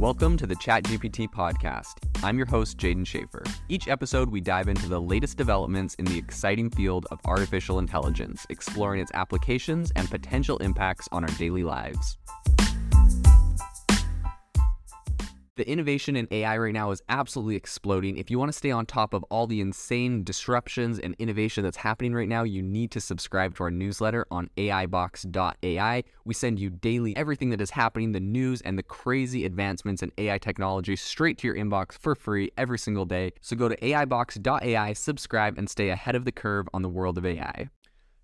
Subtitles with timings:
[0.00, 1.96] Welcome to the ChatGPT podcast.
[2.24, 3.44] I'm your host, Jaden Schaefer.
[3.68, 8.46] Each episode, we dive into the latest developments in the exciting field of artificial intelligence,
[8.48, 12.16] exploring its applications and potential impacts on our daily lives.
[15.60, 18.16] The innovation in AI right now is absolutely exploding.
[18.16, 21.76] If you want to stay on top of all the insane disruptions and innovation that's
[21.76, 26.04] happening right now, you need to subscribe to our newsletter on AIbox.ai.
[26.24, 30.12] We send you daily everything that is happening, the news, and the crazy advancements in
[30.16, 33.32] AI technology straight to your inbox for free every single day.
[33.42, 37.26] So go to AIbox.ai, subscribe, and stay ahead of the curve on the world of
[37.26, 37.68] AI.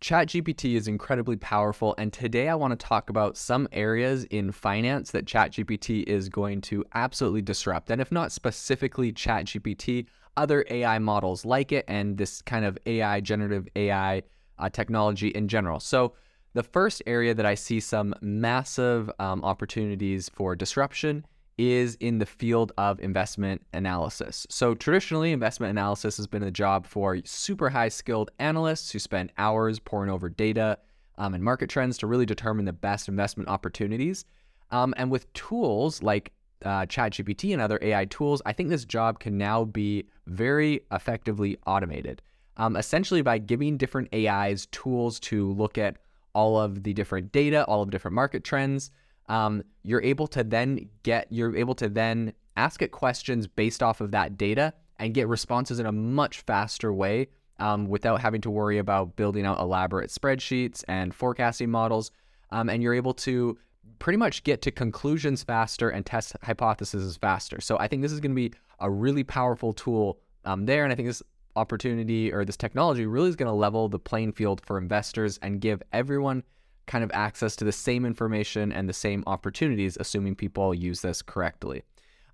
[0.00, 5.10] ChatGPT is incredibly powerful, and today I want to talk about some areas in finance
[5.10, 7.90] that ChatGPT is going to absolutely disrupt.
[7.90, 10.06] And if not specifically ChatGPT,
[10.38, 14.22] other AI models like it, and this kind of AI, generative AI
[14.58, 15.80] uh, technology in general.
[15.80, 16.14] So,
[16.54, 21.24] the first area that I see some massive um, opportunities for disruption
[21.60, 24.46] is in the field of investment analysis.
[24.48, 29.30] So, traditionally, investment analysis has been a job for super high skilled analysts who spend
[29.36, 30.78] hours poring over data
[31.18, 34.24] um, and market trends to really determine the best investment opportunities.
[34.70, 36.32] Um, and with tools like
[36.64, 41.58] uh, ChatGPT and other AI tools, I think this job can now be very effectively
[41.66, 42.22] automated.
[42.56, 45.98] Um, essentially, by giving different AIs tools to look at
[46.32, 48.90] all of the different data, all of the different market trends,
[49.30, 54.00] um, you're able to then get you're able to then ask it questions based off
[54.00, 57.28] of that data and get responses in a much faster way
[57.60, 62.10] um, without having to worry about building out elaborate spreadsheets and forecasting models.
[62.50, 63.56] Um, and you're able to
[64.00, 67.60] pretty much get to conclusions faster and test hypotheses faster.
[67.60, 70.82] So I think this is going to be a really powerful tool um, there.
[70.82, 71.22] And I think this
[71.54, 75.60] opportunity or this technology really is going to level the playing field for investors and
[75.60, 76.42] give everyone
[76.90, 81.22] kind of access to the same information and the same opportunities, assuming people use this
[81.22, 81.84] correctly.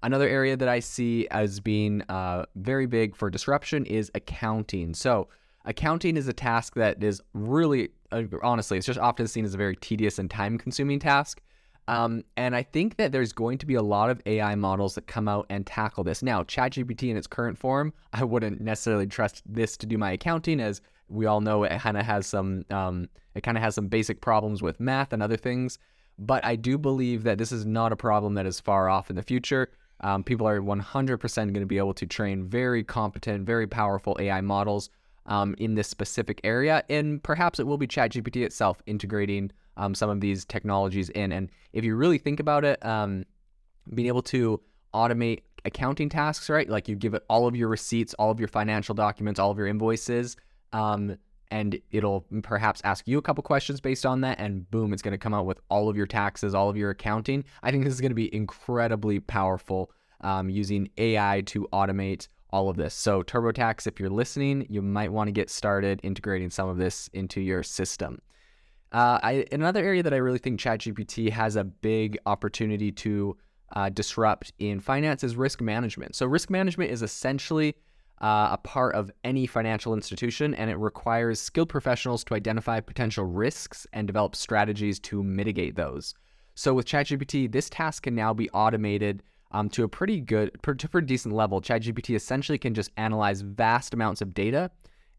[0.02, 4.94] Another area that I see as being uh, very big for disruption is accounting.
[4.94, 5.28] So,
[5.66, 9.58] accounting is a task that is really, uh, honestly, it's just often seen as a
[9.58, 11.42] very tedious and time consuming task.
[11.88, 15.06] Um, and I think that there's going to be a lot of AI models that
[15.06, 16.22] come out and tackle this.
[16.22, 20.60] Now, ChatGPT in its current form, I wouldn't necessarily trust this to do my accounting,
[20.60, 23.86] as we all know it kind of has some um, it kind of has some
[23.86, 25.78] basic problems with math and other things.
[26.18, 29.16] But I do believe that this is not a problem that is far off in
[29.16, 29.70] the future.
[30.00, 34.40] Um, people are 100% going to be able to train very competent, very powerful AI
[34.40, 34.90] models
[35.26, 40.10] um, in this specific area, and perhaps it will be ChatGPT itself integrating um, some
[40.10, 41.32] of these technologies in.
[41.32, 43.24] And if you really think about it, um,
[43.94, 44.60] being able to
[44.94, 46.68] automate accounting tasks, right?
[46.68, 49.58] Like you give it all of your receipts, all of your financial documents, all of
[49.58, 50.36] your invoices,
[50.72, 51.16] um,
[51.50, 55.12] and it'll perhaps ask you a couple questions based on that, and boom, it's going
[55.12, 57.44] to come out with all of your taxes, all of your accounting.
[57.62, 59.90] I think this is going to be incredibly powerful
[60.22, 62.94] um, using AI to automate all of this.
[62.94, 67.08] So, TurboTax, if you're listening, you might want to get started integrating some of this
[67.12, 68.20] into your system.
[68.92, 73.36] Uh, I, another area that I really think ChatGPT has a big opportunity to
[73.74, 76.14] uh, disrupt in finance is risk management.
[76.14, 77.74] So, risk management is essentially
[78.20, 83.24] uh, a part of any financial institution, and it requires skilled professionals to identify potential
[83.24, 86.14] risks and develop strategies to mitigate those.
[86.54, 90.70] So with ChatGPT, this task can now be automated um, to a pretty good, to
[90.70, 91.60] a pretty decent level.
[91.60, 94.70] ChatGPT essentially can just analyze vast amounts of data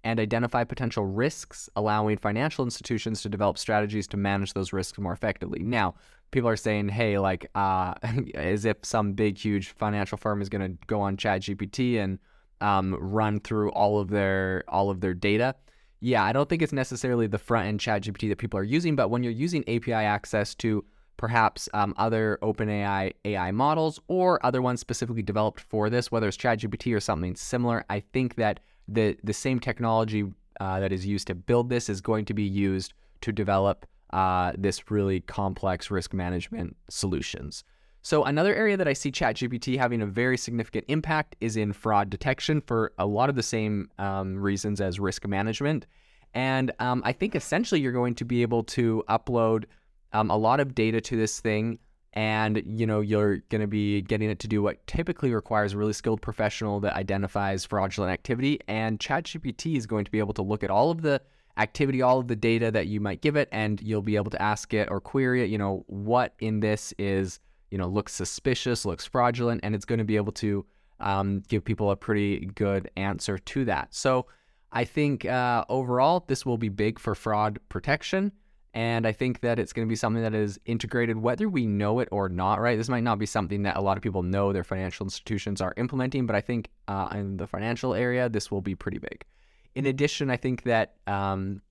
[0.04, 5.14] and identify potential risks, allowing financial institutions to develop strategies to manage those risks more
[5.14, 5.60] effectively.
[5.60, 5.96] Now,
[6.32, 7.94] people are saying, hey, like, uh,
[8.36, 12.20] as if some big, huge financial firm is going to go on ChatGPT and
[12.62, 15.56] um, run through all of their all of their data.
[16.00, 19.10] Yeah, I don't think it's necessarily the front end ChatGPT that people are using, but
[19.10, 20.86] when you're using API access to
[21.18, 26.38] perhaps um, other OpenAI AI models or other ones specifically developed for this, whether it's
[26.38, 30.26] ChatGPT or something similar, I think that the the same technology
[30.60, 34.54] uh, that is used to build this is going to be used to develop uh,
[34.58, 37.64] this really complex risk management solutions.
[38.02, 42.10] So, another area that I see ChatGPT having a very significant impact is in fraud
[42.10, 45.86] detection for a lot of the same um, reasons as risk management.
[46.34, 49.66] And um, I think essentially you're going to be able to upload
[50.14, 51.80] um, a lot of data to this thing,
[52.18, 55.78] and you know you're going to be getting it to do what typically requires a
[55.78, 58.60] really skilled professional that identifies fraudulent activity.
[58.68, 61.22] And ChatGPT is going to be able to look at all of the
[61.58, 64.42] activity, all of the data that you might give it, and you'll be able to
[64.42, 65.52] ask it or query it.
[65.52, 67.40] You know what in this is
[67.72, 70.66] you know, looks suspicious, looks fraudulent, and it's going to be able to
[71.00, 73.94] um, give people a pretty good answer to that.
[73.94, 74.26] So
[74.72, 78.32] I think uh, overall, this will be big for fraud protection.
[78.78, 81.98] And I think that it's going to be something that is integrated, whether we know
[82.00, 82.78] it or not, right?
[82.78, 85.74] This might not be something that a lot of people know their financial institutions are
[85.78, 89.26] implementing, but I think uh, in the financial area, this will be pretty big.
[89.74, 91.64] In addition, I think that um,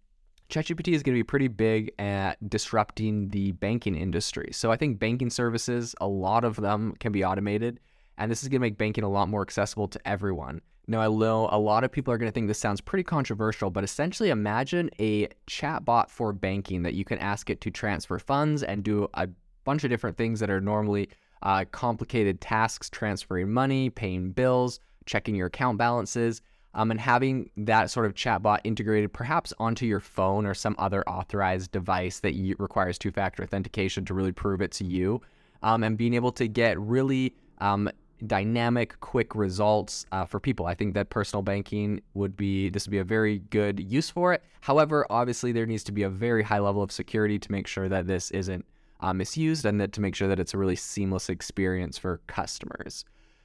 [0.50, 4.48] ChatGPT is going to be pretty big at disrupting the banking industry.
[4.50, 7.78] So I think banking services, a lot of them can be automated,
[8.18, 10.60] and this is going to make banking a lot more accessible to everyone.
[10.88, 13.70] Now, I know a lot of people are going to think this sounds pretty controversial,
[13.70, 18.62] but essentially imagine a chatbot for banking that you can ask it to transfer funds
[18.62, 19.28] and do a
[19.64, 21.08] bunch of different things that are normally
[21.42, 26.40] uh, complicated tasks transferring money, paying bills, checking your account balances.
[26.74, 31.08] Um, and having that sort of chatbot integrated perhaps onto your phone or some other
[31.08, 35.22] authorized device that requires two factor authentication to really prove it's you,
[35.62, 37.88] um, and being able to get really um,
[38.26, 40.66] dynamic, quick results uh, for people.
[40.66, 44.32] I think that personal banking would be this would be a very good use for
[44.32, 44.42] it.
[44.60, 47.88] However, obviously there needs to be a very high level of security to make sure
[47.88, 48.64] that this isn't
[49.00, 53.04] uh, misused and that to make sure that it's a really seamless experience for customers.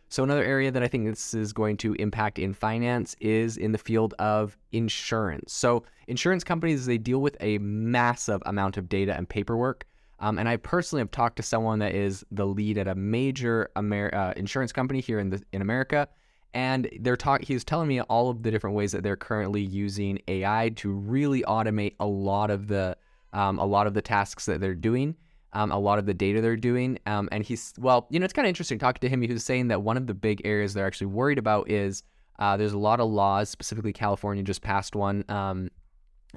[0.09, 3.71] So another area that I think this is going to impact in finance is in
[3.71, 5.53] the field of insurance.
[5.53, 9.85] So insurance companies they deal with a massive amount of data and paperwork.
[10.21, 13.69] Um, and I personally have talked to someone that is the lead at a major
[13.75, 16.07] Amer- uh, insurance company here in the in America,
[16.53, 17.45] and they're talking.
[17.45, 20.91] He was telling me all of the different ways that they're currently using AI to
[20.91, 22.95] really automate a lot of the
[23.33, 25.15] um, a lot of the tasks that they're doing,
[25.53, 26.99] um, a lot of the data they're doing.
[27.07, 29.23] Um, and he's well, you know, it's kind of interesting talking to him.
[29.23, 32.03] He was saying that one of the big areas they're actually worried about is
[32.37, 35.69] uh, there's a lot of laws, specifically California just passed one um,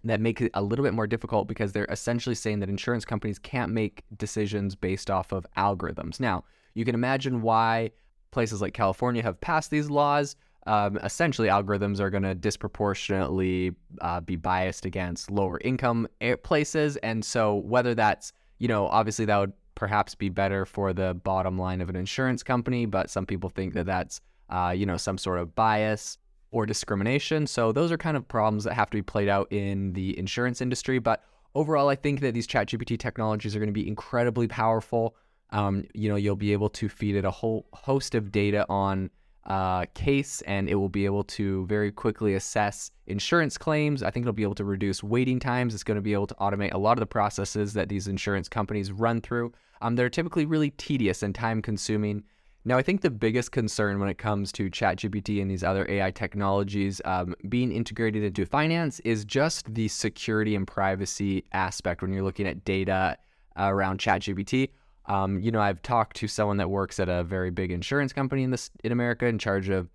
[0.02, 3.38] that make it a little bit more difficult because they're essentially saying that insurance companies
[3.38, 6.18] can't make decisions based off of algorithms.
[6.18, 6.44] Now,
[6.74, 7.92] you can imagine why
[8.32, 10.36] places like California have passed these laws.
[10.66, 16.08] Um, essentially, algorithms are going to disproportionately uh, be biased against lower income
[16.42, 16.96] places.
[16.98, 21.58] And so, whether that's, you know, obviously that would perhaps be better for the bottom
[21.58, 24.20] line of an insurance company, but some people think that that's,
[24.50, 26.18] uh, you know, some sort of bias
[26.54, 27.48] or discrimination.
[27.48, 30.60] So those are kind of problems that have to be played out in the insurance
[30.60, 31.00] industry.
[31.00, 31.20] But
[31.56, 35.16] overall, I think that these ChatGPT technologies are going to be incredibly powerful.
[35.50, 39.10] Um, you know, you'll be able to feed it a whole host of data on
[39.46, 44.04] uh, case, and it will be able to very quickly assess insurance claims.
[44.04, 45.74] I think it'll be able to reduce waiting times.
[45.74, 48.48] It's going to be able to automate a lot of the processes that these insurance
[48.48, 49.52] companies run through.
[49.82, 52.22] Um, they're typically really tedious and time consuming.
[52.66, 56.10] Now, I think the biggest concern when it comes to ChatGPT and these other AI
[56.10, 62.22] technologies um, being integrated into finance is just the security and privacy aspect when you're
[62.22, 63.18] looking at data
[63.58, 64.70] around ChatGPT.
[65.06, 68.42] Um, you know, I've talked to someone that works at a very big insurance company
[68.42, 69.90] in this in America in charge of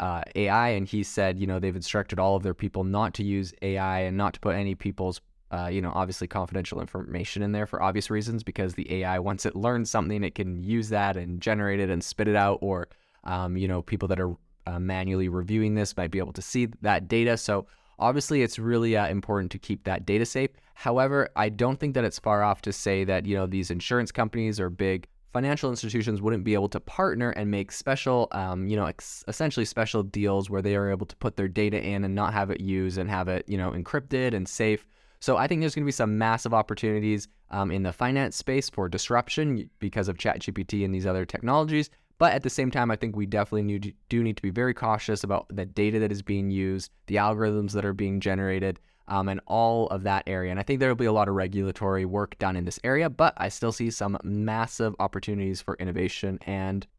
[0.00, 3.24] uh, AI, and he said, you know, they've instructed all of their people not to
[3.24, 5.20] use AI and not to put any people's
[5.50, 9.46] uh, you know, obviously confidential information in there for obvious reasons because the AI, once
[9.46, 12.58] it learns something, it can use that and generate it and spit it out.
[12.60, 12.88] Or,
[13.24, 14.34] um, you know, people that are
[14.66, 17.36] uh, manually reviewing this might be able to see that data.
[17.36, 17.66] So,
[17.98, 20.50] obviously, it's really uh, important to keep that data safe.
[20.74, 24.12] However, I don't think that it's far off to say that, you know, these insurance
[24.12, 28.76] companies or big financial institutions wouldn't be able to partner and make special, um, you
[28.76, 32.14] know, ex- essentially special deals where they are able to put their data in and
[32.14, 34.86] not have it used and have it, you know, encrypted and safe
[35.20, 38.70] so I think there's going to be some massive opportunities um, in the finance space
[38.70, 41.90] for disruption because of ChatGPT and these other technologies.
[42.18, 44.74] But at the same time, I think we definitely need, do need to be very
[44.74, 49.28] cautious about the data that is being used, the algorithms that are being generated, um,
[49.28, 50.50] and all of that area.
[50.50, 53.08] And I think there will be a lot of regulatory work done in this area,
[53.08, 56.86] but I still see some massive opportunities for innovation and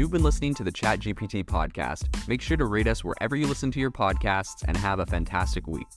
[0.00, 2.26] You've been listening to the ChatGPT podcast.
[2.26, 5.66] Make sure to rate us wherever you listen to your podcasts and have a fantastic
[5.66, 5.88] week.